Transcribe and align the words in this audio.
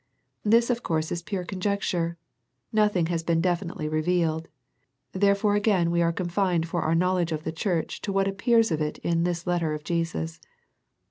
This 0.43 0.71
of 0.71 0.81
course 0.81 1.11
is 1.11 1.21
pure 1.21 1.45
conjec 1.45 1.87
ture. 1.91 2.17
Nothing 2.73 3.05
has 3.05 3.21
been 3.21 3.39
definitely 3.39 3.87
revealed, 3.87 4.47
therefore 5.11 5.53
again 5.53 5.91
we 5.91 6.01
are 6.01 6.11
confined 6.11 6.67
for 6.67 6.81
our 6.81 6.95
knowl 6.95 7.19
edge 7.19 7.31
of 7.31 7.43
the 7.43 7.51
church 7.51 8.01
to 8.01 8.11
what 8.11 8.27
appears 8.27 8.71
of 8.71 8.81
it 8.81 8.97
in 9.03 9.25
this 9.25 9.45
letter 9.45 9.75
of 9.75 9.83
Jesus. 9.83 10.41